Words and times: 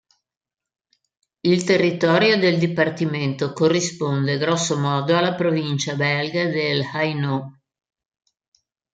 Il 1.41 1.63
territorio 1.63 2.39
del 2.39 2.57
dipartimento 2.57 3.53
corrisponde 3.53 4.39
grossomodo 4.39 5.15
alla 5.15 5.35
provincia 5.35 5.93
belga 5.93 6.45
dell'Hainaut. 6.47 7.47